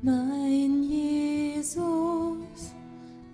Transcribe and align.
Mein 0.00 0.84
Jesus, 0.84 2.72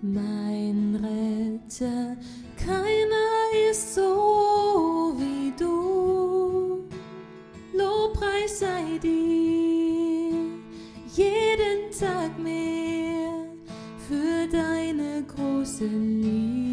mein 0.01 0.95
Retter, 0.95 2.17
keiner 2.57 3.69
ist 3.69 3.93
so 3.93 5.13
wie 5.15 5.53
du. 5.59 6.85
Lobpreis 7.77 8.59
sei 8.59 8.97
dir 8.97 10.31
jeden 11.15 11.91
Tag 11.99 12.39
mehr 12.39 13.45
für 14.07 14.47
deine 14.51 15.23
große 15.23 15.85
Liebe, 15.85 16.64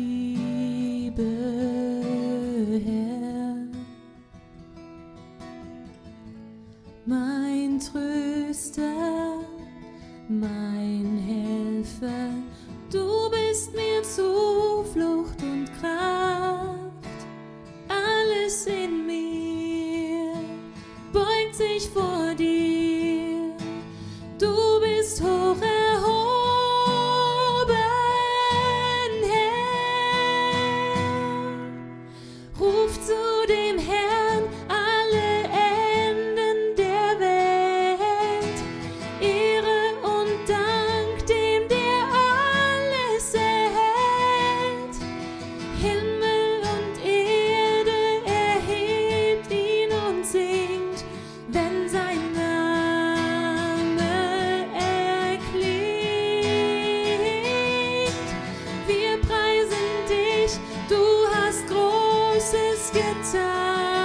Großes 62.93 63.33
getan. 63.33 64.02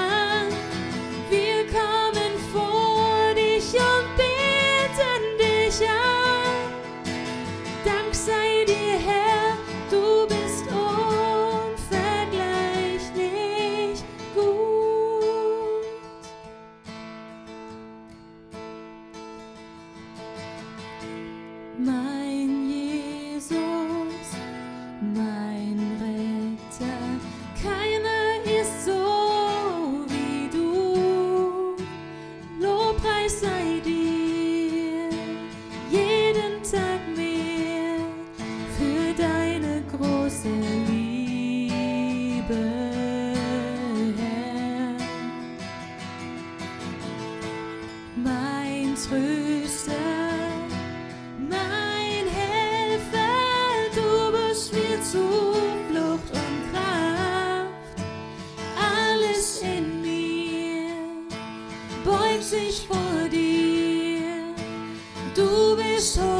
Du 65.97 66.37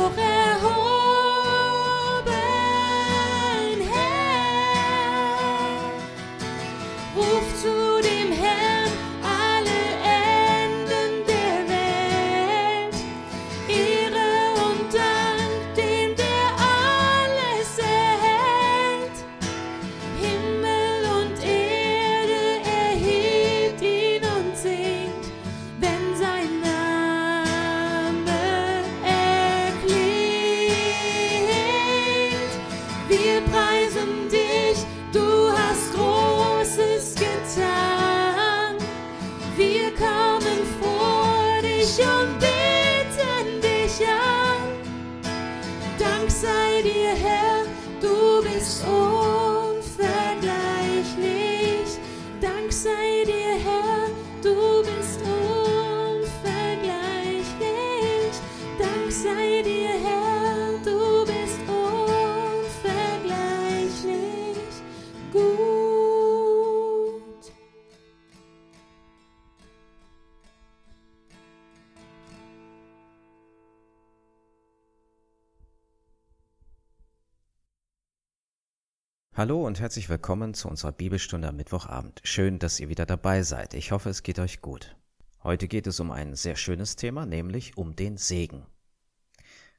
Hallo 79.38 79.68
und 79.68 79.80
herzlich 79.80 80.09
willkommen 80.09 80.56
zu 80.56 80.68
unserer 80.68 80.92
Bibelstunde 80.92 81.50
am 81.50 81.58
Mittwochabend. 81.58 82.22
Schön, 82.24 82.58
dass 82.58 82.80
ihr 82.80 82.90
wieder 82.90 83.06
dabei 83.06 83.44
seid. 83.44 83.75
Ich 83.75 83.92
hoffe, 83.92 84.09
es 84.09 84.24
geht 84.24 84.40
euch 84.40 84.62
gut. 84.62 84.96
Heute 85.44 85.68
geht 85.68 85.86
es 85.86 86.00
um 86.00 86.09
ein 86.09 86.34
sehr 86.34 86.56
schönes 86.56 86.96
Thema, 86.96 87.28
nämlich 87.28 87.78
um 87.78 87.96
den 87.96 88.18
Segen. 88.18 88.66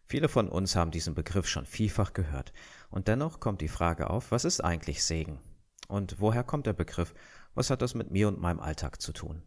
Viele 0.05 0.29
von 0.29 0.49
uns 0.49 0.77
haben 0.77 0.93
diesen 0.93 1.17
Begriff 1.17 1.49
schon 1.49 1.67
vielfach 1.67 2.13
gehört. 2.13 2.53
Und 2.89 3.09
dennoch 3.09 3.41
kommt 3.41 3.61
die 3.61 3.67
Frage 3.67 4.11
auf, 4.11 4.31
was 4.31 4.45
ist 4.45 4.61
eigentlich 4.61 5.03
Segen? 5.03 5.41
Und 5.89 6.21
woher 6.21 6.45
kommt 6.45 6.69
der 6.69 6.73
Begriff? 6.73 7.13
Was 7.57 7.71
hat 7.71 7.83
das 7.83 7.97
mit 7.97 8.13
mir 8.13 8.29
und 8.29 8.39
meinem 8.39 8.61
Alltag 8.61 9.03
zu 9.03 9.13
tun? 9.13 9.43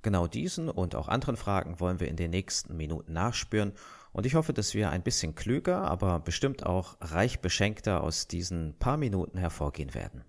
Genau 0.00 0.26
diesen 0.26 0.70
und 0.70 0.94
auch 0.94 1.08
anderen 1.08 1.36
Fragen 1.36 1.78
wollen 1.78 2.00
wir 2.00 2.08
in 2.08 2.16
den 2.16 2.30
nächsten 2.30 2.74
Minuten 2.74 3.12
nachspüren 3.12 3.74
und 4.14 4.26
ich 4.26 4.36
hoffe, 4.36 4.52
dass 4.52 4.74
wir 4.74 4.90
ein 4.90 5.02
bisschen 5.02 5.34
klüger, 5.34 5.78
aber 5.82 6.20
bestimmt 6.20 6.64
auch 6.64 6.96
reich 7.00 7.40
beschenkter 7.40 8.02
aus 8.04 8.28
diesen 8.28 8.78
paar 8.78 8.96
Minuten 8.96 9.36
hervorgehen 9.38 9.92
werden. 9.92 10.24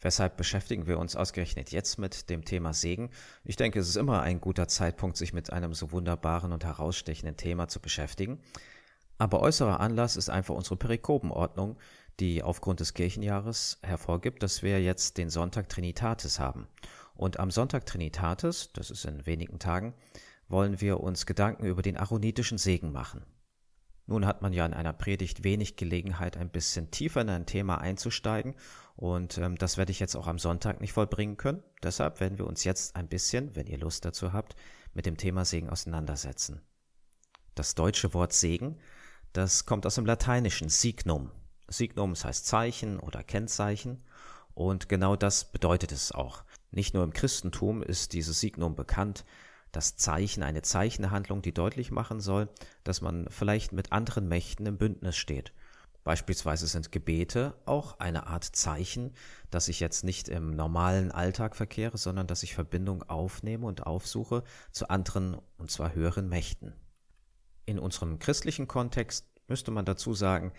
Weshalb 0.00 0.38
beschäftigen 0.38 0.86
wir 0.86 0.98
uns 0.98 1.14
ausgerechnet 1.14 1.70
jetzt 1.70 1.98
mit 1.98 2.30
dem 2.30 2.46
Thema 2.46 2.72
Segen? 2.72 3.10
Ich 3.44 3.56
denke, 3.56 3.78
es 3.78 3.90
ist 3.90 3.96
immer 3.96 4.22
ein 4.22 4.40
guter 4.40 4.68
Zeitpunkt, 4.68 5.18
sich 5.18 5.34
mit 5.34 5.52
einem 5.52 5.74
so 5.74 5.92
wunderbaren 5.92 6.52
und 6.52 6.64
herausstechenden 6.64 7.36
Thema 7.36 7.68
zu 7.68 7.78
beschäftigen. 7.78 8.40
Aber 9.18 9.40
äußerer 9.40 9.80
Anlass 9.80 10.16
ist 10.16 10.30
einfach 10.30 10.54
unsere 10.54 10.76
Perikopenordnung, 10.76 11.76
die 12.20 12.42
aufgrund 12.42 12.80
des 12.80 12.94
Kirchenjahres 12.94 13.80
hervorgibt, 13.82 14.42
dass 14.42 14.62
wir 14.62 14.82
jetzt 14.82 15.18
den 15.18 15.28
Sonntag 15.28 15.68
Trinitatis 15.68 16.40
haben. 16.40 16.68
Und 17.14 17.38
am 17.38 17.50
Sonntag 17.50 17.84
Trinitatis, 17.84 18.72
das 18.72 18.90
ist 18.90 19.04
in 19.04 19.26
wenigen 19.26 19.58
Tagen, 19.58 19.92
wollen 20.48 20.80
wir 20.80 21.00
uns 21.00 21.26
Gedanken 21.26 21.66
über 21.66 21.82
den 21.82 21.96
aaronitischen 21.96 22.58
Segen 22.58 22.92
machen. 22.92 23.24
Nun 24.06 24.26
hat 24.26 24.42
man 24.42 24.52
ja 24.52 24.66
in 24.66 24.74
einer 24.74 24.92
Predigt 24.92 25.44
wenig 25.44 25.76
Gelegenheit, 25.76 26.36
ein 26.36 26.50
bisschen 26.50 26.90
tiefer 26.90 27.22
in 27.22 27.30
ein 27.30 27.46
Thema 27.46 27.78
einzusteigen, 27.78 28.54
und 28.96 29.38
ähm, 29.38 29.56
das 29.56 29.76
werde 29.76 29.92
ich 29.92 29.98
jetzt 29.98 30.14
auch 30.14 30.26
am 30.26 30.38
Sonntag 30.38 30.80
nicht 30.80 30.92
vollbringen 30.92 31.36
können. 31.36 31.62
Deshalb 31.82 32.20
werden 32.20 32.38
wir 32.38 32.46
uns 32.46 32.64
jetzt 32.64 32.94
ein 32.94 33.08
bisschen, 33.08 33.56
wenn 33.56 33.66
ihr 33.66 33.78
Lust 33.78 34.04
dazu 34.04 34.32
habt, 34.32 34.54
mit 34.92 35.06
dem 35.06 35.16
Thema 35.16 35.44
Segen 35.44 35.68
auseinandersetzen. 35.68 36.60
Das 37.54 37.74
deutsche 37.74 38.14
Wort 38.14 38.32
Segen, 38.32 38.78
das 39.32 39.64
kommt 39.64 39.86
aus 39.86 39.96
dem 39.96 40.06
Lateinischen 40.06 40.68
Signum. 40.68 41.30
Signum 41.66 42.10
das 42.10 42.24
heißt 42.24 42.46
Zeichen 42.46 43.00
oder 43.00 43.24
Kennzeichen 43.24 44.04
und 44.54 44.88
genau 44.88 45.16
das 45.16 45.50
bedeutet 45.50 45.90
es 45.90 46.12
auch. 46.12 46.44
Nicht 46.70 46.94
nur 46.94 47.02
im 47.02 47.12
Christentum 47.12 47.82
ist 47.82 48.12
dieses 48.12 48.38
Signum 48.40 48.76
bekannt, 48.76 49.24
das 49.76 49.96
Zeichen, 49.96 50.42
eine 50.42 50.62
Zeichenhandlung, 50.62 51.42
die 51.42 51.52
deutlich 51.52 51.90
machen 51.90 52.20
soll, 52.20 52.48
dass 52.84 53.00
man 53.00 53.26
vielleicht 53.28 53.72
mit 53.72 53.92
anderen 53.92 54.28
Mächten 54.28 54.66
im 54.66 54.78
Bündnis 54.78 55.16
steht. 55.16 55.52
Beispielsweise 56.04 56.66
sind 56.66 56.92
Gebete 56.92 57.54
auch 57.64 57.98
eine 57.98 58.26
Art 58.26 58.44
Zeichen, 58.44 59.12
dass 59.50 59.68
ich 59.68 59.80
jetzt 59.80 60.04
nicht 60.04 60.28
im 60.28 60.50
normalen 60.54 61.10
Alltag 61.10 61.56
verkehre, 61.56 61.96
sondern 61.96 62.26
dass 62.26 62.42
ich 62.42 62.54
Verbindung 62.54 63.02
aufnehme 63.04 63.66
und 63.66 63.86
aufsuche 63.86 64.44
zu 64.70 64.90
anderen 64.90 65.38
und 65.56 65.70
zwar 65.70 65.94
höheren 65.94 66.28
Mächten. 66.28 66.74
In 67.64 67.78
unserem 67.78 68.18
christlichen 68.18 68.68
Kontext 68.68 69.26
müsste 69.48 69.70
man 69.70 69.86
dazu 69.86 70.12
sagen, 70.12 70.52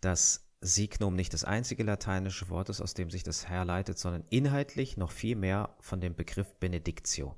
dass 0.00 0.46
Signum 0.60 1.16
nicht 1.16 1.34
das 1.34 1.42
einzige 1.42 1.82
lateinische 1.82 2.48
Wort 2.48 2.68
ist, 2.68 2.80
aus 2.80 2.94
dem 2.94 3.10
sich 3.10 3.24
das 3.24 3.48
herleitet, 3.48 3.98
sondern 3.98 4.24
inhaltlich 4.30 4.96
noch 4.96 5.10
viel 5.10 5.34
mehr 5.34 5.74
von 5.80 6.00
dem 6.00 6.14
Begriff 6.14 6.54
Benedictio. 6.60 7.36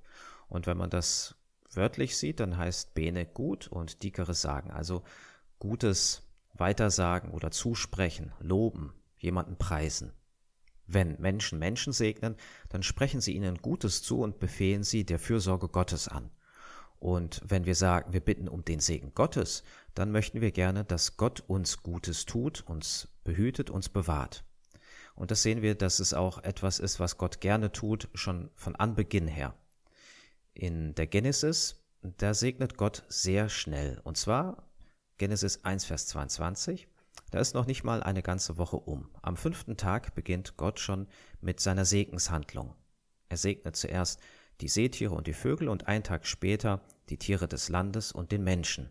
Und 0.48 0.66
wenn 0.66 0.76
man 0.76 0.90
das 0.90 1.36
wörtlich 1.72 2.16
sieht, 2.16 2.40
dann 2.40 2.56
heißt 2.56 2.94
Bene 2.94 3.26
gut 3.26 3.68
und 3.68 4.02
Dicere 4.02 4.34
sagen, 4.34 4.70
also 4.70 5.02
Gutes 5.58 6.22
weitersagen 6.54 7.30
oder 7.30 7.50
zusprechen, 7.50 8.32
loben, 8.40 8.92
jemanden 9.18 9.56
preisen. 9.56 10.12
Wenn 10.86 11.20
Menschen 11.20 11.58
Menschen 11.58 11.92
segnen, 11.92 12.36
dann 12.68 12.82
sprechen 12.82 13.20
sie 13.20 13.34
ihnen 13.34 13.58
Gutes 13.58 14.02
zu 14.02 14.20
und 14.20 14.38
befehlen 14.38 14.84
sie 14.84 15.04
der 15.04 15.18
Fürsorge 15.18 15.68
Gottes 15.68 16.08
an. 16.08 16.30
Und 16.98 17.42
wenn 17.44 17.66
wir 17.66 17.74
sagen, 17.74 18.12
wir 18.12 18.20
bitten 18.20 18.48
um 18.48 18.64
den 18.64 18.80
Segen 18.80 19.12
Gottes, 19.14 19.62
dann 19.94 20.10
möchten 20.10 20.40
wir 20.40 20.52
gerne, 20.52 20.84
dass 20.84 21.16
Gott 21.16 21.42
uns 21.46 21.82
Gutes 21.82 22.24
tut, 22.24 22.64
uns 22.66 23.08
behütet, 23.24 23.70
uns 23.70 23.88
bewahrt. 23.88 24.44
Und 25.14 25.30
das 25.30 25.42
sehen 25.42 25.62
wir, 25.62 25.74
dass 25.74 26.00
es 26.00 26.14
auch 26.14 26.38
etwas 26.38 26.78
ist, 26.78 27.00
was 27.00 27.18
Gott 27.18 27.40
gerne 27.40 27.72
tut, 27.72 28.08
schon 28.14 28.50
von 28.54 28.74
Anbeginn 28.74 29.28
her. 29.28 29.54
In 30.54 30.94
der 30.94 31.08
Genesis, 31.08 31.84
da 32.02 32.32
segnet 32.32 32.76
Gott 32.76 33.02
sehr 33.08 33.48
schnell. 33.48 34.00
Und 34.04 34.16
zwar 34.16 34.70
Genesis 35.18 35.64
1, 35.64 35.84
Vers 35.84 36.06
22. 36.06 36.86
Da 37.32 37.40
ist 37.40 37.54
noch 37.54 37.66
nicht 37.66 37.82
mal 37.82 38.04
eine 38.04 38.22
ganze 38.22 38.56
Woche 38.56 38.76
um. 38.76 39.10
Am 39.20 39.36
fünften 39.36 39.76
Tag 39.76 40.14
beginnt 40.14 40.56
Gott 40.56 40.78
schon 40.78 41.08
mit 41.40 41.58
seiner 41.58 41.84
Segenshandlung. 41.84 42.74
Er 43.28 43.36
segnet 43.36 43.74
zuerst 43.74 44.20
die 44.60 44.68
Seetiere 44.68 45.14
und 45.14 45.26
die 45.26 45.32
Vögel 45.32 45.68
und 45.68 45.88
einen 45.88 46.04
Tag 46.04 46.26
später 46.26 46.80
die 47.08 47.18
Tiere 47.18 47.48
des 47.48 47.68
Landes 47.68 48.12
und 48.12 48.30
den 48.30 48.44
Menschen. 48.44 48.88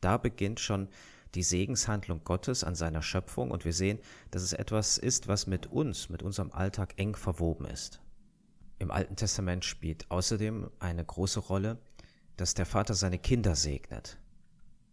Da 0.00 0.16
beginnt 0.18 0.60
schon 0.60 0.88
die 1.34 1.42
Segenshandlung 1.42 2.22
Gottes 2.22 2.62
an 2.62 2.76
seiner 2.76 3.02
Schöpfung 3.02 3.50
und 3.50 3.64
wir 3.64 3.72
sehen, 3.72 3.98
dass 4.30 4.42
es 4.42 4.52
etwas 4.52 4.98
ist, 4.98 5.26
was 5.26 5.48
mit 5.48 5.66
uns, 5.66 6.08
mit 6.08 6.22
unserem 6.22 6.52
Alltag 6.52 6.94
eng 6.96 7.16
verwoben 7.16 7.66
ist. 7.66 8.00
Im 8.82 8.90
Alten 8.90 9.14
Testament 9.14 9.64
spielt 9.64 10.10
außerdem 10.10 10.68
eine 10.80 11.04
große 11.04 11.38
Rolle, 11.38 11.78
dass 12.36 12.54
der 12.54 12.66
Vater 12.66 12.94
seine 12.94 13.16
Kinder 13.16 13.54
segnet. 13.54 14.18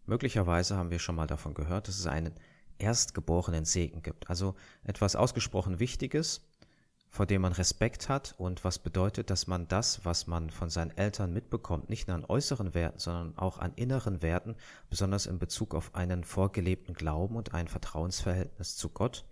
Möglicherweise 0.05 0.77
haben 0.77 0.91
wir 0.91 0.99
schon 0.99 1.15
mal 1.15 1.25
davon 1.25 1.55
gehört, 1.55 1.87
dass 1.87 1.97
es 1.97 2.05
einen 2.05 2.35
erstgeborenen 2.77 3.65
Segen 3.65 4.03
gibt, 4.03 4.29
also 4.29 4.53
etwas 4.83 5.15
ausgesprochen 5.15 5.79
Wichtiges, 5.79 6.47
vor 7.09 7.25
dem 7.25 7.41
man 7.41 7.51
Respekt 7.51 8.09
hat 8.09 8.35
und 8.37 8.63
was 8.63 8.77
bedeutet, 8.77 9.31
dass 9.31 9.47
man 9.47 9.67
das, 9.67 10.05
was 10.05 10.27
man 10.27 10.51
von 10.51 10.69
seinen 10.69 10.95
Eltern 10.95 11.33
mitbekommt, 11.33 11.89
nicht 11.89 12.07
nur 12.07 12.15
an 12.15 12.25
äußeren 12.25 12.75
Werten, 12.75 12.99
sondern 12.99 13.39
auch 13.39 13.57
an 13.57 13.73
inneren 13.73 14.21
Werten, 14.21 14.55
besonders 14.91 15.25
in 15.25 15.39
Bezug 15.39 15.73
auf 15.73 15.95
einen 15.95 16.23
vorgelebten 16.23 16.93
Glauben 16.93 17.35
und 17.35 17.55
ein 17.55 17.67
Vertrauensverhältnis 17.67 18.77
zu 18.77 18.89
Gott, 18.89 19.25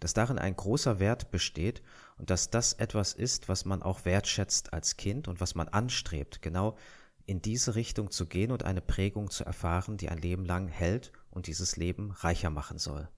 dass 0.00 0.14
darin 0.14 0.38
ein 0.38 0.56
großer 0.56 0.98
Wert 0.98 1.30
besteht 1.30 1.82
und 2.18 2.30
dass 2.30 2.50
das 2.50 2.74
etwas 2.74 3.12
ist, 3.12 3.48
was 3.48 3.64
man 3.64 3.82
auch 3.82 4.04
wertschätzt 4.04 4.72
als 4.72 4.96
Kind 4.96 5.28
und 5.28 5.40
was 5.40 5.54
man 5.54 5.68
anstrebt, 5.68 6.42
genau 6.42 6.76
in 7.26 7.40
diese 7.40 7.74
Richtung 7.74 8.10
zu 8.10 8.26
gehen 8.26 8.50
und 8.50 8.64
eine 8.64 8.82
Prägung 8.82 9.30
zu 9.30 9.44
erfahren, 9.44 9.96
die 9.96 10.08
ein 10.10 10.18
Leben 10.18 10.44
lang 10.44 10.68
hält 10.68 11.12
und 11.30 11.46
dieses 11.46 11.76
Leben 11.76 12.10
reicher 12.10 12.50
machen 12.50 12.78
soll. 12.78 13.08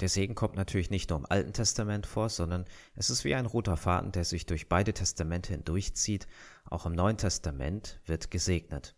Der 0.00 0.08
Segen 0.08 0.34
kommt 0.34 0.56
natürlich 0.56 0.90
nicht 0.90 1.10
nur 1.10 1.20
im 1.20 1.26
Alten 1.26 1.52
Testament 1.52 2.06
vor, 2.06 2.28
sondern 2.28 2.64
es 2.96 3.10
ist 3.10 3.24
wie 3.24 3.34
ein 3.34 3.46
roter 3.46 3.76
Faden, 3.76 4.10
der 4.10 4.24
sich 4.24 4.44
durch 4.44 4.68
beide 4.68 4.92
Testamente 4.92 5.52
hindurchzieht. 5.52 6.26
Auch 6.68 6.86
im 6.86 6.92
Neuen 6.92 7.16
Testament 7.16 8.00
wird 8.04 8.32
gesegnet. 8.32 8.96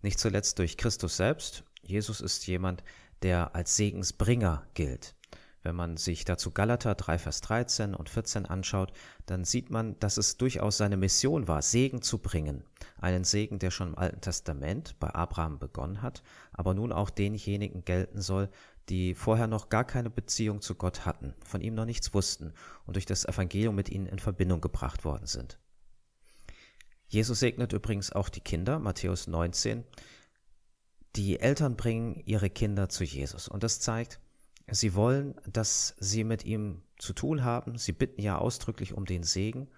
Nicht 0.00 0.20
zuletzt 0.20 0.60
durch 0.60 0.76
Christus 0.76 1.16
selbst. 1.16 1.64
Jesus 1.82 2.20
ist 2.20 2.46
jemand, 2.46 2.84
der 3.22 3.56
als 3.56 3.74
Segensbringer 3.74 4.64
gilt. 4.74 5.16
Wenn 5.68 5.76
man 5.76 5.98
sich 5.98 6.24
dazu 6.24 6.50
Galater 6.50 6.94
3, 6.94 7.18
Vers 7.18 7.42
13 7.42 7.94
und 7.94 8.08
14 8.08 8.46
anschaut, 8.46 8.90
dann 9.26 9.44
sieht 9.44 9.68
man, 9.68 9.98
dass 9.98 10.16
es 10.16 10.38
durchaus 10.38 10.78
seine 10.78 10.96
Mission 10.96 11.46
war, 11.46 11.60
Segen 11.60 12.00
zu 12.00 12.16
bringen. 12.16 12.64
Einen 12.96 13.22
Segen, 13.22 13.58
der 13.58 13.70
schon 13.70 13.88
im 13.88 13.98
Alten 13.98 14.22
Testament 14.22 14.98
bei 14.98 15.14
Abraham 15.14 15.58
begonnen 15.58 16.00
hat, 16.00 16.22
aber 16.52 16.72
nun 16.72 16.90
auch 16.90 17.10
denjenigen 17.10 17.84
gelten 17.84 18.22
soll, 18.22 18.48
die 18.88 19.14
vorher 19.14 19.46
noch 19.46 19.68
gar 19.68 19.84
keine 19.84 20.08
Beziehung 20.08 20.62
zu 20.62 20.74
Gott 20.74 21.04
hatten, 21.04 21.34
von 21.44 21.60
ihm 21.60 21.74
noch 21.74 21.84
nichts 21.84 22.14
wussten 22.14 22.54
und 22.86 22.96
durch 22.96 23.04
das 23.04 23.26
Evangelium 23.26 23.74
mit 23.74 23.90
ihnen 23.90 24.06
in 24.06 24.20
Verbindung 24.20 24.62
gebracht 24.62 25.04
worden 25.04 25.26
sind. 25.26 25.58
Jesus 27.08 27.40
segnet 27.40 27.74
übrigens 27.74 28.10
auch 28.10 28.30
die 28.30 28.40
Kinder, 28.40 28.78
Matthäus 28.78 29.26
19. 29.26 29.84
Die 31.14 31.38
Eltern 31.40 31.76
bringen 31.76 32.22
ihre 32.24 32.48
Kinder 32.48 32.88
zu 32.88 33.04
Jesus 33.04 33.48
und 33.48 33.62
das 33.62 33.80
zeigt, 33.80 34.18
Sie 34.70 34.94
wollen, 34.94 35.34
dass 35.50 35.94
sie 35.98 36.24
mit 36.24 36.44
ihm 36.44 36.82
zu 36.98 37.12
tun 37.12 37.44
haben. 37.44 37.78
Sie 37.78 37.92
bitten 37.92 38.20
ja 38.20 38.38
ausdrücklich 38.38 38.94
um 38.94 39.06
den 39.06 39.22
Segen. 39.22 39.68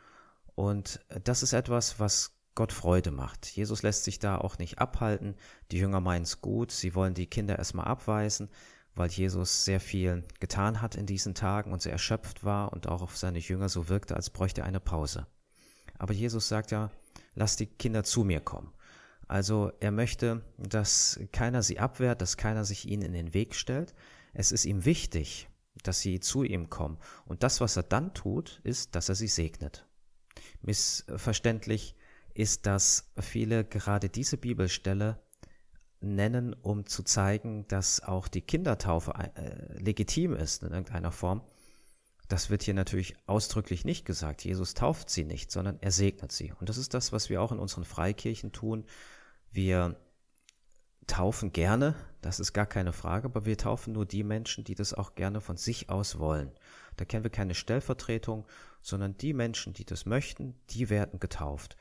Und 0.55 1.01
das 1.25 1.43
ist 1.43 1.53
etwas, 1.53 2.01
was 2.01 2.37
Gott 2.55 2.73
Freude 2.73 3.11
macht. 3.11 3.47
Jesus 3.47 3.83
lässt 3.83 4.05
sich 4.05 4.19
da 4.19 4.37
auch 4.37 4.59
nicht 4.59 4.79
abhalten. 4.79 5.37
Die 5.71 5.79
Jünger 5.79 6.01
meinen 6.01 6.23
es 6.23 6.41
gut. 6.41 6.73
Sie 6.73 6.95
wollen 6.95 7.15
die 7.15 7.27
Kinder 7.27 7.59
erstmal 7.59 7.87
abweisen, 7.87 8.51
weil 8.95 9.09
Jesus 9.09 9.65
sehr 9.65 9.81
viel 9.81 10.25
getan 10.41 10.83
hat 10.83 10.97
in 10.97 11.07
diesen 11.07 11.35
Tagen 11.35 11.73
und 11.73 11.81
sehr 11.81 11.93
erschöpft 11.93 12.45
war 12.45 12.73
und 12.73 12.89
auch 12.89 13.03
auf 13.03 13.17
seine 13.17 13.39
Jünger 13.39 13.69
so 13.69 13.89
wirkte, 13.89 14.17
als 14.17 14.31
bräuchte 14.31 14.63
er 14.63 14.67
eine 14.67 14.81
Pause. 14.81 15.27
Aber 15.99 16.13
Jesus 16.13 16.49
sagt 16.49 16.73
ja, 16.73 16.91
lass 17.35 17.57
die 17.57 17.67
Kinder 17.67 18.03
zu 18.03 18.25
mir 18.25 18.41
kommen. 18.41 18.73
Also 19.29 19.71
er 19.79 19.93
möchte, 19.93 20.43
dass 20.59 21.21
keiner 21.31 21.63
sie 21.63 21.79
abwehrt, 21.79 22.21
dass 22.21 22.37
keiner 22.37 22.65
sich 22.65 22.89
ihnen 22.89 23.03
in 23.03 23.13
den 23.13 23.33
Weg 23.33 23.55
stellt, 23.55 23.95
es 24.33 24.53
ist 24.53 24.65
ihm 24.65 24.85
wichtig, 24.85 25.49
dass 25.83 26.01
sie 26.01 26.21
zu 26.21 26.43
ihm 26.43 26.71
kommen. 26.71 26.99
Und 27.27 27.43
das, 27.43 27.61
was 27.61 27.77
er 27.77 27.83
dann 27.83 28.15
tut, 28.15 28.61
ist, 28.65 28.95
dass 28.95 29.09
er 29.09 29.15
sie 29.15 29.29
segnet. 29.29 29.87
Missverständlich 30.63 31.95
ist, 32.35 32.67
dass 32.67 33.11
viele 33.19 33.65
gerade 33.65 34.09
diese 34.09 34.37
Bibelstelle 34.37 35.21
nennen, 36.01 36.55
um 36.55 36.87
zu 36.87 37.03
zeigen, 37.03 37.67
dass 37.69 38.03
auch 38.03 38.29
die 38.29 38.41
Kindertaufe 38.41 39.13
äh, 39.15 39.79
legitim 39.79 40.35
ist 40.35 40.63
in 40.63 40.73
irgendeiner 40.73 41.13
Form. 41.13 41.43
Das 42.29 42.49
wird 42.49 42.63
hier 42.63 42.75
natürlich 42.75 43.17
ausdrücklich 43.27 43.85
nicht 43.85 44.05
gesagt. 44.05 44.45
Jesus 44.45 44.75
tauft 44.75 45.11
sie 45.11 45.25
nicht, 45.25 45.51
sondern 45.51 45.79
er 45.81 45.91
segnet 45.91 46.33
sie. 46.33 46.53
Und 46.59 46.69
das 46.69 46.79
ist 46.79 46.95
das, 46.95 47.13
was 47.13 47.29
wir 47.29 47.43
auch 47.43 47.53
in 47.53 47.59
unseren 47.59 47.85
Freikirchen 47.85 48.53
tun. 48.53 48.85
Wir 49.51 49.97
taufen 51.07 51.53
gerne, 51.53 51.97
das 52.21 52.41
ist 52.41 52.53
gar 52.53 52.67
keine 52.67 52.93
Frage, 52.93 53.27
aber 53.27 53.47
wir 53.47 53.57
taufen 53.57 53.93
nur 53.93 54.07
die 54.07 54.25
Menschen, 54.25 54.65
die 54.65 54.75
das 54.75 54.95
auch 54.95 55.15
gerne 55.15 55.41
von 55.41 55.57
sich 55.57 55.89
aus 55.89 56.19
wollen. 56.19 56.53
Da 56.97 57.05
kennen 57.05 57.25
wir 57.25 57.31
keine 57.31 57.55
Stellvertretung, 57.55 58.47
sondern 58.83 59.17
die 59.17 59.33
Menschen, 59.33 59.73
die 59.73 59.85
das 59.85 60.07
möchten, 60.07 60.55
die 60.71 60.91
werden 60.91 61.21
getauft. 61.21 61.77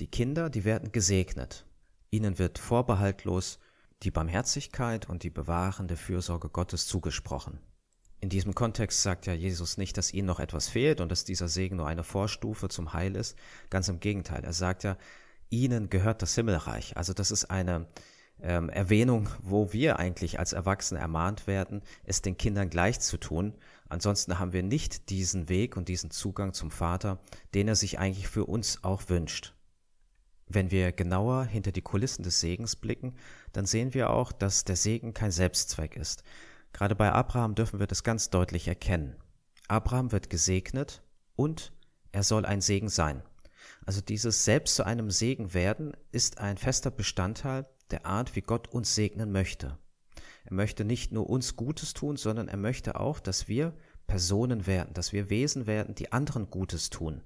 Die 0.00 0.08
Kinder, 0.08 0.50
die 0.50 0.64
werden 0.64 0.92
gesegnet. 0.92 1.64
Ihnen 2.10 2.38
wird 2.38 2.58
vorbehaltlos 2.58 3.58
die 4.02 4.10
Barmherzigkeit 4.10 5.08
und 5.08 5.22
die 5.22 5.30
bewahrende 5.30 5.96
Fürsorge 5.96 6.48
Gottes 6.48 6.86
zugesprochen. 6.86 7.58
In 8.20 8.28
diesem 8.28 8.54
Kontext 8.54 9.02
sagt 9.02 9.26
ja 9.26 9.32
Jesus 9.32 9.76
nicht, 9.76 9.96
dass 9.96 10.12
ihnen 10.12 10.26
noch 10.26 10.40
etwas 10.40 10.68
fehlt 10.68 11.00
und 11.00 11.10
dass 11.10 11.24
dieser 11.24 11.48
Segen 11.48 11.76
nur 11.76 11.86
eine 11.86 12.02
Vorstufe 12.02 12.68
zum 12.68 12.92
Heil 12.92 13.14
ist. 13.14 13.36
Ganz 13.70 13.88
im 13.88 14.00
Gegenteil. 14.00 14.44
Er 14.44 14.52
sagt 14.52 14.82
ja, 14.82 14.96
ihnen 15.50 15.88
gehört 15.88 16.22
das 16.22 16.34
Himmelreich. 16.34 16.96
Also 16.96 17.12
das 17.12 17.30
ist 17.30 17.44
eine, 17.46 17.86
ähm, 18.42 18.68
Erwähnung, 18.68 19.28
wo 19.42 19.72
wir 19.72 19.98
eigentlich 19.98 20.38
als 20.38 20.52
Erwachsene 20.52 21.00
ermahnt 21.00 21.46
werden, 21.46 21.82
es 22.04 22.22
den 22.22 22.36
Kindern 22.36 22.70
gleich 22.70 23.00
zu 23.00 23.16
tun. 23.16 23.54
Ansonsten 23.88 24.38
haben 24.38 24.52
wir 24.52 24.62
nicht 24.62 25.10
diesen 25.10 25.48
Weg 25.48 25.76
und 25.76 25.88
diesen 25.88 26.10
Zugang 26.10 26.52
zum 26.52 26.70
Vater, 26.70 27.18
den 27.54 27.68
er 27.68 27.76
sich 27.76 27.98
eigentlich 27.98 28.28
für 28.28 28.44
uns 28.44 28.84
auch 28.84 29.08
wünscht. 29.08 29.54
Wenn 30.46 30.70
wir 30.70 30.92
genauer 30.92 31.44
hinter 31.44 31.72
die 31.72 31.82
Kulissen 31.82 32.22
des 32.22 32.40
Segens 32.40 32.76
blicken, 32.76 33.14
dann 33.52 33.66
sehen 33.66 33.92
wir 33.92 34.10
auch, 34.10 34.32
dass 34.32 34.64
der 34.64 34.76
Segen 34.76 35.12
kein 35.12 35.30
Selbstzweck 35.30 35.96
ist. 35.96 36.22
Gerade 36.72 36.94
bei 36.94 37.12
Abraham 37.12 37.54
dürfen 37.54 37.80
wir 37.80 37.86
das 37.86 38.02
ganz 38.02 38.30
deutlich 38.30 38.68
erkennen. 38.68 39.16
Abraham 39.68 40.12
wird 40.12 40.30
gesegnet 40.30 41.02
und 41.36 41.72
er 42.12 42.22
soll 42.22 42.46
ein 42.46 42.62
Segen 42.62 42.88
sein. 42.88 43.22
Also 43.84 44.00
dieses 44.00 44.44
selbst 44.44 44.76
zu 44.76 44.84
einem 44.84 45.10
Segen 45.10 45.52
werden 45.54 45.92
ist 46.12 46.38
ein 46.38 46.56
fester 46.56 46.90
Bestandteil 46.90 47.66
der 47.90 48.06
Art, 48.06 48.36
wie 48.36 48.42
Gott 48.42 48.68
uns 48.68 48.94
segnen 48.94 49.32
möchte. 49.32 49.78
Er 50.44 50.54
möchte 50.54 50.84
nicht 50.84 51.12
nur 51.12 51.28
uns 51.28 51.56
Gutes 51.56 51.94
tun, 51.94 52.16
sondern 52.16 52.48
er 52.48 52.56
möchte 52.56 52.98
auch, 52.98 53.20
dass 53.20 53.48
wir 53.48 53.74
Personen 54.06 54.66
werden, 54.66 54.94
dass 54.94 55.12
wir 55.12 55.28
Wesen 55.30 55.66
werden, 55.66 55.94
die 55.94 56.12
anderen 56.12 56.50
Gutes 56.50 56.90
tun. 56.90 57.22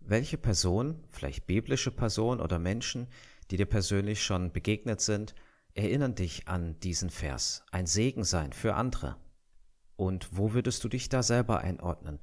Welche 0.00 0.38
Person, 0.38 1.04
vielleicht 1.10 1.46
biblische 1.46 1.90
Person 1.90 2.40
oder 2.40 2.58
Menschen, 2.58 3.06
die 3.50 3.56
dir 3.56 3.66
persönlich 3.66 4.22
schon 4.22 4.52
begegnet 4.52 5.00
sind, 5.00 5.34
erinnern 5.74 6.14
dich 6.14 6.48
an 6.48 6.80
diesen 6.80 7.10
Vers, 7.10 7.62
ein 7.70 7.86
Segen 7.86 8.24
sein 8.24 8.52
für 8.52 8.74
andere. 8.74 9.16
Und 9.96 10.28
wo 10.32 10.52
würdest 10.52 10.82
du 10.82 10.88
dich 10.88 11.08
da 11.08 11.22
selber 11.22 11.60
einordnen? 11.60 12.18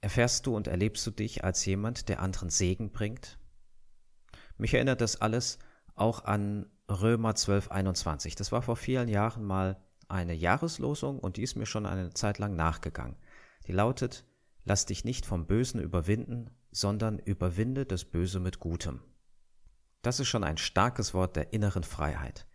Erfährst 0.00 0.46
du 0.46 0.56
und 0.56 0.66
erlebst 0.66 1.06
du 1.06 1.10
dich 1.10 1.44
als 1.44 1.64
jemand, 1.66 2.08
der 2.08 2.20
anderen 2.20 2.48
Segen 2.48 2.90
bringt? 2.90 3.38
Mich 4.56 4.72
erinnert 4.74 5.00
das 5.00 5.20
alles 5.20 5.58
auch 5.94 6.24
an 6.24 6.66
Römer 6.88 7.34
12, 7.34 7.70
21. 7.70 8.34
Das 8.34 8.52
war 8.52 8.62
vor 8.62 8.76
vielen 8.76 9.08
Jahren 9.08 9.44
mal 9.44 9.80
eine 10.08 10.34
Jahreslosung 10.34 11.18
und 11.18 11.36
die 11.36 11.42
ist 11.42 11.56
mir 11.56 11.66
schon 11.66 11.86
eine 11.86 12.12
Zeit 12.14 12.38
lang 12.38 12.56
nachgegangen. 12.56 13.16
Die 13.66 13.72
lautet, 13.72 14.26
lass 14.64 14.86
dich 14.86 15.04
nicht 15.04 15.24
vom 15.26 15.46
Bösen 15.46 15.80
überwinden, 15.80 16.50
sondern 16.72 17.18
überwinde 17.18 17.86
das 17.86 18.04
Böse 18.04 18.40
mit 18.40 18.58
Gutem. 18.58 19.00
Das 20.02 20.18
ist 20.18 20.28
schon 20.28 20.44
ein 20.44 20.56
starkes 20.56 21.14
Wort 21.14 21.36
der 21.36 21.52
inneren 21.52 21.84
Freiheit. 21.84 22.46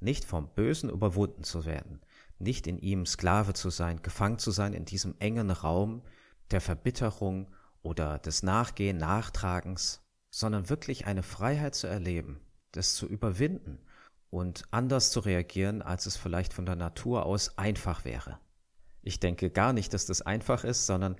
Nicht 0.00 0.24
vom 0.24 0.52
Bösen 0.54 0.90
überwunden 0.90 1.44
zu 1.44 1.64
werden, 1.64 2.00
nicht 2.38 2.66
in 2.66 2.78
ihm 2.78 3.06
Sklave 3.06 3.54
zu 3.54 3.70
sein, 3.70 4.02
gefangen 4.02 4.38
zu 4.38 4.50
sein 4.50 4.72
in 4.72 4.84
diesem 4.84 5.14
engen 5.18 5.50
Raum 5.50 6.02
der 6.50 6.60
Verbitterung 6.60 7.52
oder 7.82 8.18
des 8.18 8.42
Nachgehen, 8.42 8.96
Nachtragens, 8.96 10.04
sondern 10.30 10.68
wirklich 10.68 11.06
eine 11.06 11.22
Freiheit 11.22 11.74
zu 11.74 11.86
erleben, 11.86 12.40
das 12.72 12.94
zu 12.94 13.06
überwinden 13.06 13.78
und 14.30 14.64
anders 14.70 15.10
zu 15.10 15.20
reagieren, 15.20 15.82
als 15.82 16.06
es 16.06 16.16
vielleicht 16.16 16.52
von 16.54 16.66
der 16.66 16.76
Natur 16.76 17.26
aus 17.26 17.58
einfach 17.58 18.04
wäre. 18.04 18.38
Ich 19.02 19.20
denke 19.20 19.50
gar 19.50 19.72
nicht, 19.72 19.92
dass 19.94 20.06
das 20.06 20.22
einfach 20.22 20.64
ist, 20.64 20.86
sondern 20.86 21.16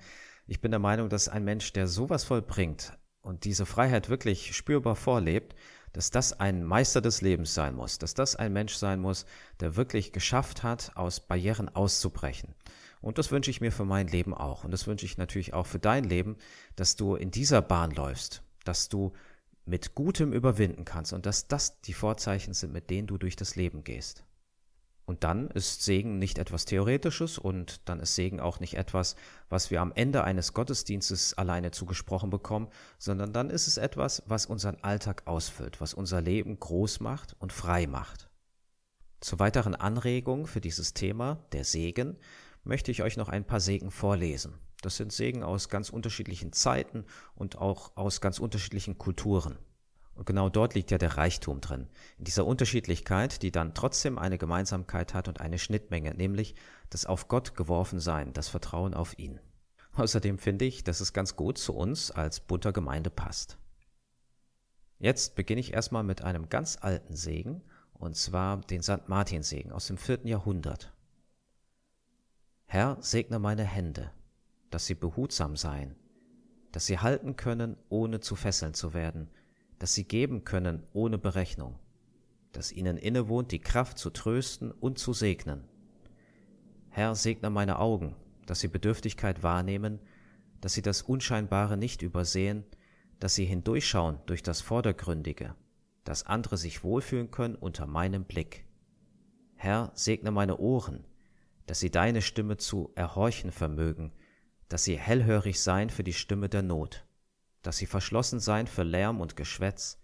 ich 0.47 0.61
bin 0.61 0.71
der 0.71 0.79
Meinung, 0.79 1.09
dass 1.09 1.29
ein 1.29 1.43
Mensch, 1.43 1.73
der 1.73 1.87
sowas 1.87 2.23
vollbringt 2.23 2.97
und 3.21 3.45
diese 3.45 3.65
Freiheit 3.65 4.09
wirklich 4.09 4.55
spürbar 4.55 4.95
vorlebt, 4.95 5.55
dass 5.93 6.09
das 6.09 6.39
ein 6.39 6.63
Meister 6.63 7.01
des 7.01 7.21
Lebens 7.21 7.53
sein 7.53 7.75
muss, 7.75 7.99
dass 7.99 8.13
das 8.13 8.35
ein 8.35 8.51
Mensch 8.51 8.73
sein 8.73 8.99
muss, 8.99 9.25
der 9.59 9.75
wirklich 9.75 10.11
geschafft 10.11 10.63
hat, 10.63 10.91
aus 10.95 11.19
Barrieren 11.19 11.69
auszubrechen. 11.69 12.55
Und 12.99 13.17
das 13.17 13.31
wünsche 13.31 13.51
ich 13.51 13.61
mir 13.61 13.71
für 13.71 13.85
mein 13.85 14.07
Leben 14.07 14.33
auch. 14.33 14.63
Und 14.63 14.71
das 14.71 14.87
wünsche 14.87 15.05
ich 15.05 15.17
natürlich 15.17 15.53
auch 15.53 15.67
für 15.67 15.79
dein 15.79 16.05
Leben, 16.05 16.37
dass 16.75 16.95
du 16.95 17.15
in 17.15 17.31
dieser 17.31 17.61
Bahn 17.61 17.91
läufst, 17.91 18.43
dass 18.63 18.89
du 18.89 19.13
mit 19.65 19.95
Gutem 19.95 20.33
überwinden 20.33 20.85
kannst 20.85 21.13
und 21.13 21.25
dass 21.25 21.47
das 21.47 21.81
die 21.81 21.93
Vorzeichen 21.93 22.53
sind, 22.53 22.73
mit 22.73 22.89
denen 22.89 23.07
du 23.07 23.17
durch 23.17 23.35
das 23.35 23.55
Leben 23.55 23.83
gehst. 23.83 24.23
Und 25.05 25.25
dann 25.25 25.49
ist 25.49 25.83
Segen 25.83 26.17
nicht 26.17 26.37
etwas 26.37 26.63
Theoretisches 26.63 27.37
und 27.37 27.81
dann 27.89 27.99
ist 27.99 28.15
Segen 28.15 28.39
auch 28.39 28.61
nicht 28.61 28.75
etwas, 28.75 29.15
was 29.49 29.69
wir 29.69 29.81
am 29.81 29.91
Ende 29.93 30.23
eines 30.23 30.53
Gottesdienstes 30.53 31.33
alleine 31.37 31.71
zugesprochen 31.71 32.29
bekommen, 32.29 32.69
sondern 32.97 33.33
dann 33.33 33.49
ist 33.49 33.67
es 33.67 33.77
etwas, 33.77 34.23
was 34.27 34.45
unseren 34.45 34.77
Alltag 34.81 35.23
ausfüllt, 35.25 35.81
was 35.81 35.93
unser 35.93 36.21
Leben 36.21 36.57
groß 36.57 37.01
macht 37.01 37.35
und 37.39 37.51
frei 37.51 37.85
macht. 37.85 38.29
Zur 39.19 39.39
weiteren 39.39 39.75
Anregung 39.75 40.47
für 40.47 40.61
dieses 40.61 40.93
Thema, 40.93 41.45
der 41.51 41.65
Segen, 41.65 42.17
möchte 42.63 42.91
ich 42.91 43.03
euch 43.03 43.17
noch 43.17 43.29
ein 43.29 43.45
paar 43.45 43.59
Segen 43.59 43.91
vorlesen. 43.91 44.59
Das 44.81 44.97
sind 44.97 45.13
Segen 45.13 45.43
aus 45.43 45.69
ganz 45.69 45.89
unterschiedlichen 45.89 46.51
Zeiten 46.51 47.05
und 47.35 47.57
auch 47.57 47.95
aus 47.95 48.21
ganz 48.21 48.39
unterschiedlichen 48.39 48.97
Kulturen. 48.97 49.57
Und 50.15 50.25
genau 50.25 50.49
dort 50.49 50.75
liegt 50.75 50.91
ja 50.91 50.97
der 50.97 51.17
Reichtum 51.17 51.61
drin. 51.61 51.87
In 52.17 52.25
dieser 52.25 52.45
Unterschiedlichkeit, 52.45 53.41
die 53.41 53.51
dann 53.51 53.73
trotzdem 53.73 54.19
eine 54.19 54.37
Gemeinsamkeit 54.37 55.13
hat 55.13 55.27
und 55.27 55.41
eine 55.41 55.57
Schnittmenge, 55.57 56.13
nämlich 56.13 56.55
das 56.89 57.05
auf 57.05 57.27
Gott 57.27 57.55
geworfen 57.55 57.99
sein, 57.99 58.33
das 58.33 58.49
Vertrauen 58.49 58.93
auf 58.93 59.17
ihn. 59.17 59.39
Außerdem 59.93 60.37
finde 60.37 60.65
ich, 60.65 60.83
dass 60.83 61.01
es 61.01 61.13
ganz 61.13 61.35
gut 61.35 61.57
zu 61.57 61.73
uns 61.73 62.11
als 62.11 62.39
bunter 62.39 62.73
Gemeinde 62.73 63.09
passt. 63.09 63.57
Jetzt 64.99 65.35
beginne 65.35 65.61
ich 65.61 65.73
erstmal 65.73 66.03
mit 66.03 66.21
einem 66.21 66.49
ganz 66.49 66.77
alten 66.79 67.15
Segen, 67.15 67.63
und 67.93 68.15
zwar 68.15 68.57
den 68.61 68.83
St. 68.83 69.07
Martin 69.07 69.43
Segen 69.43 69.71
aus 69.71 69.87
dem 69.87 69.97
vierten 69.97 70.27
Jahrhundert. 70.27 70.93
Herr, 72.73 72.97
segne 73.01 73.37
meine 73.37 73.65
Hände, 73.65 74.09
dass 74.71 74.87
sie 74.87 74.95
behutsam 74.95 75.55
seien, 75.55 75.95
dass 76.71 76.87
sie 76.87 76.97
halten 76.97 77.35
können, 77.35 77.77
ohne 77.87 78.19
zu 78.19 78.35
fesseln 78.35 78.73
zu 78.73 78.95
werden, 78.95 79.29
dass 79.77 79.93
sie 79.93 80.05
geben 80.05 80.43
können 80.43 80.81
ohne 80.91 81.19
Berechnung, 81.19 81.77
dass 82.51 82.71
ihnen 82.71 82.97
innewohnt 82.97 83.51
die 83.51 83.59
Kraft 83.59 83.99
zu 83.99 84.09
trösten 84.09 84.71
und 84.71 84.97
zu 84.97 85.13
segnen. 85.13 85.65
Herr, 86.89 87.13
segne 87.13 87.51
meine 87.51 87.77
Augen, 87.77 88.15
dass 88.47 88.61
sie 88.61 88.69
Bedürftigkeit 88.69 89.43
wahrnehmen, 89.43 89.99
dass 90.59 90.73
sie 90.73 90.81
das 90.81 91.03
Unscheinbare 91.03 91.77
nicht 91.77 92.01
übersehen, 92.01 92.63
dass 93.19 93.35
sie 93.35 93.45
hindurchschauen 93.45 94.17
durch 94.25 94.41
das 94.41 94.61
Vordergründige, 94.61 95.53
dass 96.05 96.25
andere 96.25 96.57
sich 96.57 96.83
wohlfühlen 96.83 97.29
können 97.29 97.53
unter 97.53 97.85
meinem 97.85 98.23
Blick. 98.23 98.65
Herr, 99.53 99.91
segne 99.93 100.31
meine 100.31 100.57
Ohren, 100.57 101.05
dass 101.65 101.79
sie 101.79 101.91
deine 101.91 102.21
Stimme 102.21 102.57
zu 102.57 102.91
erhorchen 102.95 103.51
vermögen, 103.51 104.13
dass 104.69 104.83
sie 104.83 104.97
hellhörig 104.97 105.61
sein 105.61 105.89
für 105.89 106.03
die 106.03 106.13
Stimme 106.13 106.49
der 106.49 106.61
Not 106.61 107.05
dass 107.63 107.77
sie 107.77 107.85
verschlossen 107.87 108.39
seien 108.39 108.67
für 108.67 108.83
Lärm 108.83 109.19
und 109.21 109.35
Geschwätz, 109.35 109.97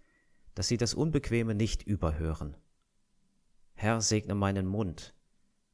dass 0.54 0.66
sie 0.66 0.78
das 0.78 0.94
Unbequeme 0.94 1.54
nicht 1.54 1.82
überhören. 1.82 2.56
Herr, 3.74 4.00
segne 4.00 4.34
meinen 4.34 4.66
Mund, 4.66 5.14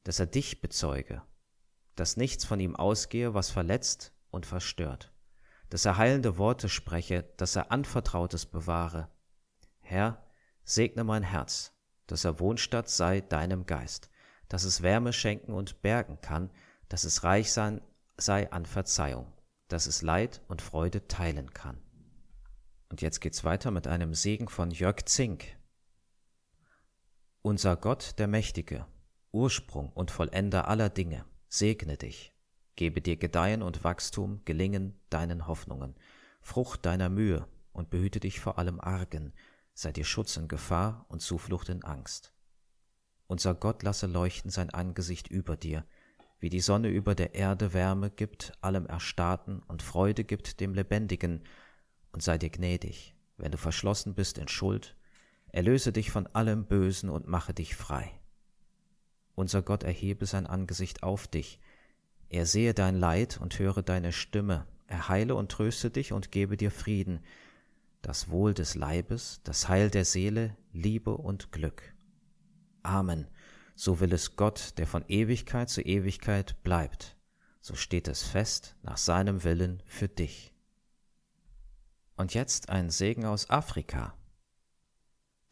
dass 0.05 0.19
er 0.19 0.27
dich 0.27 0.61
bezeuge, 0.61 1.23
dass 1.95 2.17
nichts 2.17 2.45
von 2.45 2.61
ihm 2.61 2.77
ausgehe, 2.77 3.33
was 3.35 3.51
verletzt 3.51 4.13
und 4.31 4.47
verstört, 4.47 5.13
dass 5.71 5.85
er 5.85 5.97
heilende 5.97 6.37
Worte 6.39 6.69
spreche, 6.69 7.23
dass 7.37 7.57
er 7.57 7.73
Anvertrautes 7.73 8.47
bewahre. 8.47 9.09
Herr, 9.81 10.25
segne 10.65 11.05
mein 11.05 11.23
Herz, 11.23 11.73
dass 12.07 12.25
er 12.25 12.39
Wohnstatt 12.41 12.89
sei 12.89 13.21
deinem 13.21 13.67
Geist, 13.67 14.11
dass 14.49 14.65
es 14.65 14.83
Wärme 14.83 15.13
schenken 15.13 15.53
und 15.53 15.83
bergen 15.83 16.21
kann, 16.21 16.51
dass 16.89 17.05
es 17.05 17.25
reich 17.25 17.53
sein 17.53 17.81
sei 18.17 18.51
an 18.51 18.65
Verzeihung 18.65 19.33
dass 19.69 19.87
es 19.87 20.03
Leid 20.03 20.43
und 20.49 20.63
Freude 20.63 21.09
teilen 21.09 21.53
kann. 21.53 21.81
Und 22.89 23.03
jetzt 23.03 23.21
geht's 23.21 23.45
weiter 23.45 23.71
mit 23.71 23.87
einem 23.87 24.15
Segen 24.15 24.49
von 24.49 24.71
Jörg 24.71 25.05
Zink. 25.07 25.57
Unser 27.43 27.77
Gott, 27.77 28.15
der 28.19 28.29
Mächtige, 28.29 28.87
Ursprung 29.33 29.93
und 29.93 30.11
Vollender 30.11 30.69
aller 30.69 30.89
Dinge, 30.89 31.25
segne 31.49 31.97
dich, 31.97 32.33
gebe 32.77 33.01
dir 33.01 33.17
Gedeihen 33.17 33.63
und 33.63 33.85
Wachstum, 33.85 34.43
gelingen 34.45 34.99
deinen 35.11 35.47
Hoffnungen, 35.47 35.97
Frucht 36.41 36.87
deiner 36.87 37.09
Mühe 37.09 37.49
und 37.73 37.91
behüte 37.91 38.21
dich 38.21 38.41
vor 38.41 38.59
allem 38.59 38.81
Argen, 38.81 39.33
sei 39.75 39.93
dir 39.93 40.05
Schutz 40.05 40.37
in 40.37 40.49
Gefahr 40.49 41.07
und 41.09 41.21
Zuflucht 41.21 41.69
in 41.69 41.83
Angst. 41.83 42.33
Unser 43.27 43.55
Gott 43.55 43.83
lasse 43.83 44.07
leuchten 44.07 44.51
sein 44.51 44.71
Angesicht 44.71 45.29
über 45.29 45.57
dir, 45.57 45.85
wie 46.39 46.51
die 46.51 46.61
Sonne 46.61 46.89
über 46.89 47.15
der 47.15 47.35
Erde 47.35 47.73
Wärme 47.73 48.11
gibt 48.11 48.53
allem 48.61 48.87
Erstarrten 48.87 49.63
und 49.69 49.83
Freude 49.83 50.25
gibt 50.25 50.61
dem 50.61 50.75
Lebendigen, 50.75 51.43
und 52.13 52.23
sei 52.23 52.39
dir 52.39 52.51
gnädig, 52.51 53.15
wenn 53.37 53.53
du 53.53 53.59
verschlossen 53.59 54.15
bist 54.15 54.39
in 54.39 54.49
Schuld, 54.49 54.97
erlöse 55.49 55.93
dich 55.93 56.11
von 56.11 56.27
allem 56.29 56.65
Bösen 56.65 57.11
und 57.11 57.27
mache 57.27 57.53
dich 57.53 57.77
frei. 57.77 58.11
Unser 59.35 59.61
Gott 59.61 59.83
erhebe 59.83 60.25
sein 60.25 60.47
Angesicht 60.47 61.03
auf 61.03 61.27
dich, 61.27 61.61
er 62.29 62.47
sehe 62.47 62.75
dein 62.75 62.97
Leid 62.97 63.39
und 63.41 63.59
höre 63.59 63.83
deine 63.83 64.13
Stimme, 64.13 64.67
er 64.87 65.09
heile 65.09 65.35
und 65.35 65.51
tröste 65.51 65.91
dich 65.91 66.13
und 66.13 66.33
gebe 66.33 66.57
dir 66.57 66.71
Frieden, 66.71 67.21
das 68.03 68.31
Wohl 68.31 68.55
des 68.55 68.75
Leibes, 68.75 69.41
das 69.45 69.69
Heil 69.69 69.91
der 69.91 70.05
Seele, 70.05 70.57
Liebe 70.73 71.17
und 71.17 71.53
Glück. 71.53 71.96
Amen 72.87 73.29
so 73.77 74.01
will 74.01 74.13
es 74.13 74.37
Gott, 74.37 74.79
der 74.79 74.87
von 74.87 75.05
Ewigkeit 75.07 75.69
zu 75.69 75.83
Ewigkeit 75.83 76.63
bleibt, 76.65 77.17
so 77.61 77.75
steht 77.75 78.09
es 78.09 78.23
fest 78.23 78.75
nach 78.83 78.97
seinem 78.97 79.45
Willen 79.45 79.83
für 79.87 80.09
dich. 80.09 80.55
Und 82.17 82.33
jetzt 82.33 82.71
ein 82.71 82.89
Segen 82.89 83.27
aus 83.27 83.51
Afrika. 83.51 84.15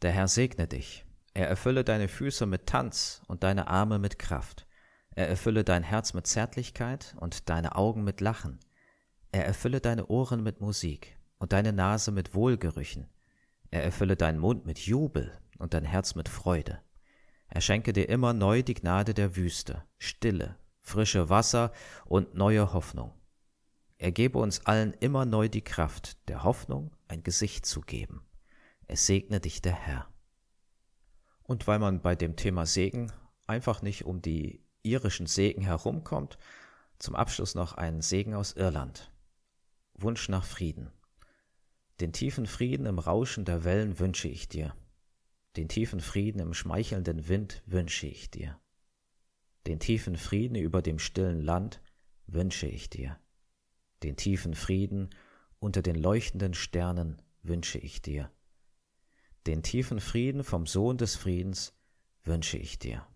Der 0.01 0.11
Herr 0.11 0.27
segne 0.27 0.67
dich, 0.67 1.05
er 1.35 1.47
erfülle 1.47 1.83
deine 1.83 2.07
Füße 2.07 2.47
mit 2.47 2.65
Tanz 2.65 3.21
und 3.27 3.43
deine 3.43 3.67
Arme 3.67 3.99
mit 3.99 4.17
Kraft, 4.17 4.67
er 5.11 5.29
erfülle 5.29 5.63
dein 5.63 5.83
Herz 5.83 6.13
mit 6.13 6.25
Zärtlichkeit 6.25 7.15
und 7.19 7.49
deine 7.49 7.75
Augen 7.75 8.03
mit 8.03 8.21
Lachen, 8.21 8.59
er 9.31 9.45
erfülle 9.45 9.81
deine 9.81 10.07
Ohren 10.07 10.41
mit 10.41 10.61
Musik 10.61 11.17
und 11.37 11.53
deine 11.53 11.73
Nase 11.73 12.11
mit 12.11 12.33
Wohlgerüchen, 12.33 13.07
er 13.69 13.83
erfülle 13.83 14.15
deinen 14.15 14.39
Mund 14.39 14.65
mit 14.65 14.79
Jubel 14.79 15.31
und 15.59 15.75
dein 15.75 15.85
Herz 15.85 16.15
mit 16.15 16.27
Freude. 16.27 16.81
Er 17.47 17.61
schenke 17.61 17.93
dir 17.93 18.09
immer 18.09 18.33
neu 18.33 18.63
die 18.63 18.73
Gnade 18.73 19.13
der 19.13 19.35
Wüste, 19.35 19.83
Stille, 19.97 20.57
frische 20.81 21.29
Wasser 21.29 21.71
und 22.05 22.35
neue 22.35 22.73
Hoffnung. 22.73 23.13
Er 23.97 24.11
gebe 24.11 24.39
uns 24.39 24.65
allen 24.65 24.93
immer 24.93 25.25
neu 25.25 25.47
die 25.47 25.63
Kraft, 25.63 26.17
der 26.27 26.43
Hoffnung 26.43 26.95
ein 27.07 27.23
Gesicht 27.23 27.65
zu 27.65 27.81
geben. 27.81 28.25
Es 28.87 29.05
segne 29.05 29.39
dich 29.39 29.61
der 29.61 29.73
Herr. 29.73 30.07
Und 31.43 31.67
weil 31.67 31.79
man 31.79 32.01
bei 32.01 32.15
dem 32.15 32.35
Thema 32.35 32.65
Segen 32.65 33.11
einfach 33.47 33.81
nicht 33.81 34.05
um 34.05 34.21
die 34.21 34.63
irischen 34.83 35.27
Segen 35.27 35.61
herumkommt, 35.61 36.37
zum 36.99 37.15
Abschluss 37.15 37.55
noch 37.55 37.73
ein 37.73 38.01
Segen 38.01 38.33
aus 38.33 38.53
Irland. 38.53 39.11
Wunsch 39.93 40.29
nach 40.29 40.45
Frieden. 40.45 40.91
Den 41.99 42.11
tiefen 42.11 42.45
Frieden 42.45 42.85
im 42.85 42.99
Rauschen 42.99 43.45
der 43.45 43.63
Wellen 43.63 43.99
wünsche 43.99 44.27
ich 44.27 44.49
dir. 44.49 44.75
Den 45.55 45.69
tiefen 45.69 46.01
Frieden 46.01 46.39
im 46.39 46.53
schmeichelnden 46.53 47.27
Wind 47.29 47.63
wünsche 47.65 48.07
ich 48.07 48.29
dir. 48.29 48.59
Den 49.67 49.79
tiefen 49.79 50.17
Frieden 50.17 50.55
über 50.55 50.81
dem 50.81 50.99
stillen 50.99 51.41
Land 51.41 51.81
wünsche 52.27 52.67
ich 52.67 52.89
dir. 52.89 53.17
Den 54.03 54.17
tiefen 54.17 54.53
Frieden 54.53 55.09
unter 55.59 55.81
den 55.81 55.95
leuchtenden 55.95 56.53
Sternen 56.53 57.21
wünsche 57.41 57.77
ich 57.77 58.01
dir. 58.01 58.31
Den 59.47 59.63
tiefen 59.63 59.99
Frieden 59.99 60.43
vom 60.43 60.67
Sohn 60.67 60.97
des 60.97 61.15
Friedens 61.15 61.73
wünsche 62.23 62.57
ich 62.57 62.77
dir. 62.77 63.07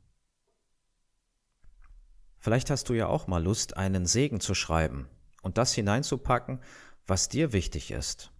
Vielleicht 2.37 2.69
hast 2.69 2.87
du 2.87 2.93
ja 2.93 3.07
auch 3.07 3.27
mal 3.27 3.43
Lust, 3.43 3.75
einen 3.75 4.05
Segen 4.05 4.39
zu 4.39 4.53
schreiben 4.55 5.09
und 5.41 5.57
das 5.57 5.73
hineinzupacken, 5.73 6.61
was 7.05 7.27
dir 7.27 7.51
wichtig 7.51 7.91
ist, 7.91 8.31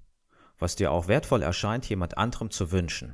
was 0.57 0.75
dir 0.77 0.91
auch 0.91 1.07
wertvoll 1.07 1.41
erscheint, 1.41 1.89
jemand 1.89 2.17
anderem 2.17 2.49
zu 2.49 2.71
wünschen. 2.71 3.13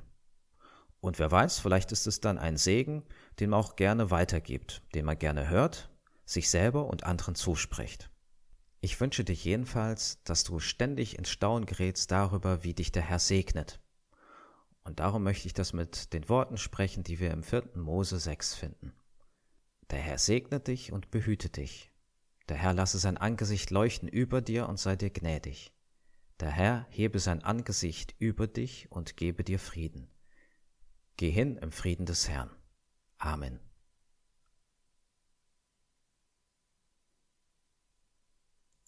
Und 1.05 1.19
wer 1.19 1.29
weiß, 1.29 1.59
vielleicht 1.59 1.91
ist 1.91 2.07
es 2.07 2.19
dann 2.19 2.39
ein 2.39 2.57
Segen, 2.57 3.03
den 3.39 3.51
man 3.51 3.59
auch 3.59 3.75
gerne 3.75 4.09
weitergibt, 4.09 4.81
den 4.95 5.05
man 5.05 5.19
gerne 5.19 5.49
hört, 5.49 5.91
sich 6.25 6.49
selber 6.49 6.87
und 6.87 7.03
anderen 7.03 7.35
zuspricht. 7.35 8.09
Ich 8.81 8.99
wünsche 8.99 9.23
dir 9.23 9.35
jedenfalls, 9.35 10.23
dass 10.23 10.43
du 10.43 10.57
ständig 10.57 11.19
ins 11.19 11.29
Staunen 11.29 11.67
gerätst 11.67 12.09
darüber, 12.09 12.63
wie 12.63 12.73
dich 12.73 12.91
der 12.91 13.03
Herr 13.03 13.19
segnet. 13.19 13.79
Und 14.83 14.99
darum 14.99 15.21
möchte 15.21 15.45
ich 15.45 15.53
das 15.53 15.73
mit 15.73 16.11
den 16.11 16.27
Worten 16.27 16.57
sprechen, 16.57 17.03
die 17.03 17.19
wir 17.19 17.29
im 17.29 17.43
4. 17.43 17.75
Mose 17.75 18.17
6 18.17 18.55
finden. 18.55 18.91
Der 19.91 19.99
Herr 19.99 20.17
segne 20.17 20.59
dich 20.59 20.91
und 20.91 21.11
behüte 21.11 21.49
dich. 21.49 21.91
Der 22.49 22.57
Herr 22.57 22.73
lasse 22.73 22.97
sein 22.97 23.17
Angesicht 23.17 23.69
leuchten 23.69 24.09
über 24.09 24.41
dir 24.41 24.67
und 24.67 24.79
sei 24.79 24.95
dir 24.95 25.11
gnädig. 25.11 25.71
Der 26.39 26.49
Herr 26.49 26.87
hebe 26.89 27.19
sein 27.19 27.43
Angesicht 27.43 28.15
über 28.17 28.47
dich 28.47 28.91
und 28.91 29.17
gebe 29.17 29.43
dir 29.43 29.59
Frieden. 29.59 30.09
Geh 31.17 31.31
hin 31.31 31.57
im 31.57 31.71
Frieden 31.71 32.05
des 32.05 32.27
Herrn. 32.27 32.49
Amen. 33.17 33.64